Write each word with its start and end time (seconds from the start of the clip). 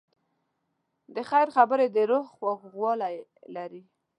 د 1.15 1.17
خیر 1.29 1.47
خبرې 1.55 1.87
د 1.95 1.97
روح 2.09 2.25
خوږوالی 2.35 3.15
لري. 3.55 3.81